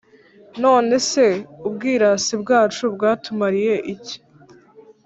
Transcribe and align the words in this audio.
None 0.63 0.93
se 1.09 1.25
ubwirasi 1.67 2.33
bwacu 2.41 2.83
bwatumariye 2.95 3.75
iki? 3.93 4.17